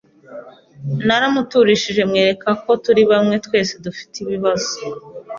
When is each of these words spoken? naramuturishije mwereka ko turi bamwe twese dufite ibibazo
naramuturishije 1.07 2.01
mwereka 2.09 2.49
ko 2.63 2.71
turi 2.83 3.01
bamwe 3.11 3.35
twese 3.45 3.73
dufite 3.85 4.15
ibibazo 4.23 4.73